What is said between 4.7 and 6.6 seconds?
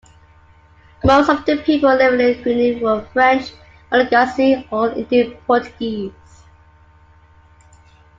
or Indo-Portuguese.